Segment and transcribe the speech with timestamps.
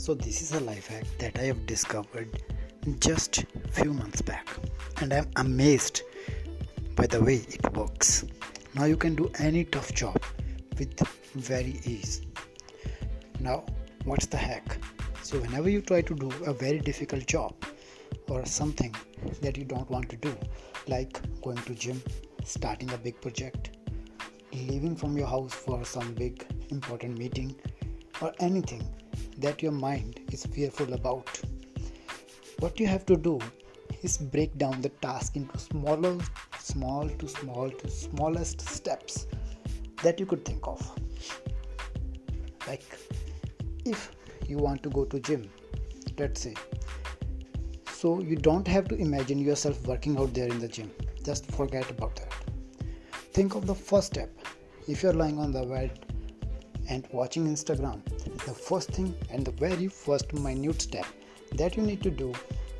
[0.00, 2.42] So this is a life hack that I have discovered
[3.00, 4.48] just few months back
[5.02, 6.00] and I'm amazed
[6.96, 8.24] by the way it works.
[8.74, 10.18] Now you can do any tough job
[10.78, 10.98] with
[11.34, 12.22] very ease.
[13.40, 13.66] Now
[14.04, 14.78] what's the hack?
[15.22, 17.52] So whenever you try to do a very difficult job
[18.30, 18.96] or something
[19.42, 20.34] that you don't want to do
[20.88, 22.02] like going to gym,
[22.46, 23.76] starting a big project,
[24.54, 27.54] leaving from your house for some big important meeting
[28.22, 28.82] or anything
[29.40, 31.40] that your mind is fearful about.
[32.58, 33.38] What you have to do
[34.02, 36.18] is break down the task into smaller,
[36.58, 39.26] small to small to smallest steps
[40.02, 40.80] that you could think of.
[42.66, 42.84] Like
[43.84, 44.10] if
[44.46, 45.50] you want to go to gym,
[46.18, 46.54] let's say.
[47.92, 50.90] So you don't have to imagine yourself working out there in the gym.
[51.24, 52.34] Just forget about that.
[53.32, 54.30] Think of the first step.
[54.88, 56.09] If you're lying on the bed
[56.90, 58.04] and watching Instagram,
[58.44, 61.06] the first thing and the very first minute step
[61.54, 62.34] that you need to do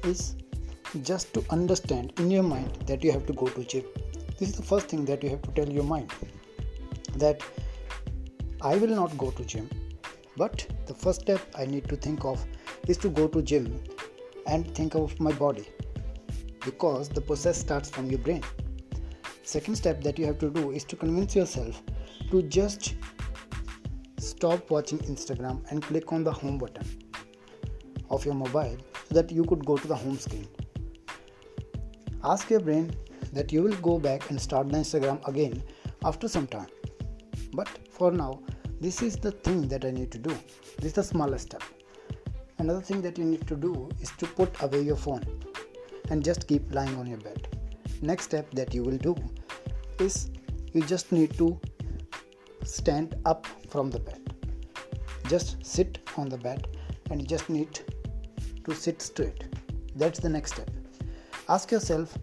[0.04, 0.36] is
[1.02, 3.84] just to understand in your mind that you have to go to gym.
[4.38, 6.12] This is the first thing that you have to tell your mind
[7.16, 7.42] that
[8.62, 9.68] i will not go to gym
[10.36, 12.44] but the first step i need to think of
[12.86, 13.82] is to go to gym
[14.46, 15.66] and think of my body
[16.64, 18.42] because the process starts from your brain.
[19.42, 21.82] Second step that you have to do is to convince yourself
[22.30, 22.94] to just
[24.30, 26.86] stop watching Instagram and click on the home button
[28.10, 28.76] of your mobile
[29.08, 30.48] so that you could go to the home screen.
[32.22, 32.92] Ask your brain
[33.32, 35.62] that you will go back and start the Instagram again
[36.04, 36.68] after some time.
[37.52, 38.40] But for now,
[38.80, 40.30] this is the thing that I need to do.
[40.78, 41.62] This is the smallest step.
[42.58, 45.24] Another thing that you need to do is to put away your phone
[46.10, 47.48] and just keep lying on your bed.
[48.02, 49.14] Next step that you will do
[49.98, 50.30] is
[50.72, 51.58] you just need to
[52.64, 54.34] stand up from the bed.
[55.28, 56.66] Just sit on the bed
[57.10, 57.80] and you just need
[58.64, 59.44] to sit straight.
[59.96, 60.70] That's the next step.
[61.48, 62.16] Ask yourself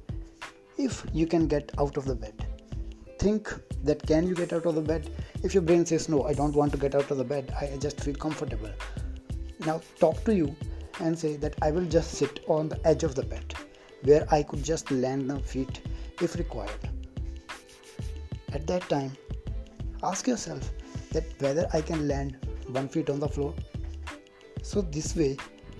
[0.77, 2.45] if you can get out of the bed.
[3.19, 3.53] Think
[3.83, 5.09] that can you get out of the bed?
[5.43, 7.53] If your brain says no i don't want to get out of the bed.
[7.59, 8.71] I just feel comfortable.
[9.65, 10.55] Now talk to you
[10.99, 13.53] and say that i will just sit on the edge of the bed
[14.03, 15.81] where i could just land the feet
[16.21, 16.89] if required.
[18.53, 19.11] At that time
[20.03, 20.71] ask yourself
[21.11, 22.37] that whether i can land
[22.69, 23.53] one feet on the floor.
[24.61, 25.37] So, this way,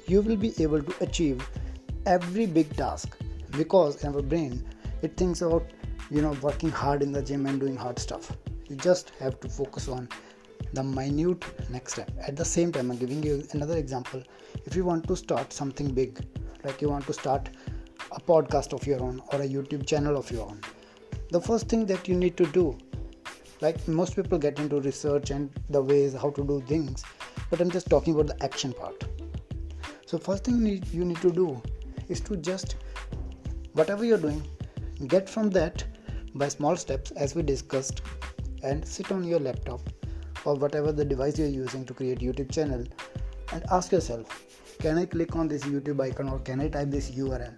[0.07, 1.47] you will be able to achieve
[2.05, 3.17] every big task
[3.51, 4.66] because in our brain
[5.01, 5.72] it thinks about
[6.09, 8.31] you know working hard in the gym and doing hard stuff.
[8.69, 10.07] You just have to focus on
[10.73, 12.11] the minute next step.
[12.25, 14.23] At the same time, I'm giving you another example.
[14.66, 16.25] If you want to start something big,
[16.63, 17.50] like you want to start
[18.11, 20.61] a podcast of your own or a YouTube channel of your own,
[21.29, 22.77] the first thing that you need to do
[23.62, 27.03] like most people get into research and the ways how to do things
[27.50, 29.03] but i'm just talking about the action part.
[30.07, 31.62] So first thing you need to do
[32.07, 32.78] is to just
[33.73, 34.41] whatever you're doing
[35.07, 35.84] get from that
[36.34, 38.01] by small steps as we discussed
[38.63, 39.81] and sit on your laptop
[40.45, 42.85] or whatever the device you're using to create youtube channel
[43.51, 44.47] and ask yourself
[44.79, 47.53] can i click on this youtube icon or can i type this url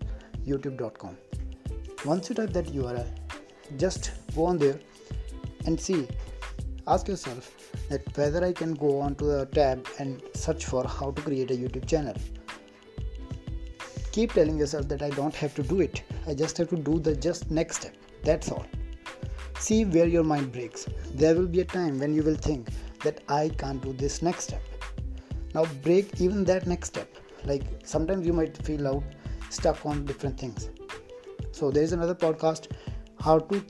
[0.45, 1.15] youtube.com
[2.03, 3.07] once you type that url
[3.77, 4.79] just go on there
[5.65, 6.07] and see
[6.87, 7.47] ask yourself
[7.89, 11.53] that whether i can go onto the tab and search for how to create a
[11.53, 12.15] youtube channel.
[14.11, 16.03] Keep telling yourself that i don't have to do it.
[16.27, 17.95] I just have to do the just next step.
[18.23, 18.65] That's all.
[19.59, 20.87] See where your mind breaks.
[21.13, 22.69] There will be a time when you will think
[23.03, 24.61] that i can't do this next step.
[25.53, 27.15] Now break even that next step.
[27.45, 29.03] Like sometimes you might feel out
[29.49, 30.69] stuck on different things.
[31.51, 32.67] So there is another podcast
[33.19, 33.63] how to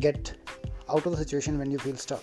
[0.00, 0.34] get
[0.92, 2.22] out of the situation when you feel stuck.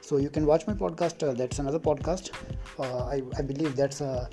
[0.00, 2.30] So you can watch my podcast uh, that's another podcast.
[2.78, 4.26] Uh, I, I believe that's uh,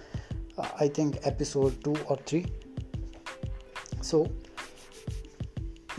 [0.80, 2.46] i think episode 2 or 3
[4.02, 4.30] so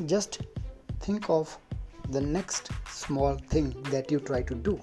[0.06, 0.40] just
[1.00, 1.56] think of
[2.10, 4.80] the next small thing that you try to do.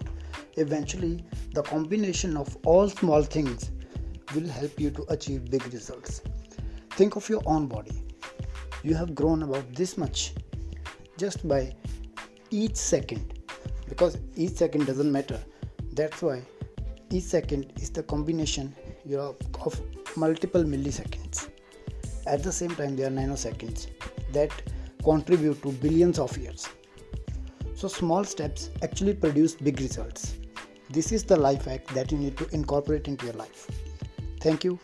[0.56, 3.72] Eventually the combination of all small things
[4.36, 6.22] will help you to achieve big results.
[6.92, 8.04] Think of your own body.
[8.84, 10.34] You have grown about this much
[11.18, 11.74] just by
[12.50, 13.40] each second
[13.90, 15.40] because each second doesn't matter.
[15.94, 16.42] That's why
[17.10, 18.76] each second is the combination
[19.14, 19.82] of
[20.16, 21.50] multiple milliseconds.
[22.26, 23.88] At the same time there are nanoseconds
[24.34, 24.52] that
[25.04, 26.68] contribute to billions of years.
[27.76, 30.36] So small steps actually produce big results.
[30.90, 33.70] This is the life hack that you need to incorporate into your life.
[34.42, 34.80] Thank you.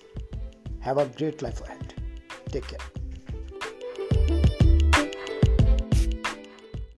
[0.79, 1.93] Have a great life ahead.
[2.51, 3.02] Take care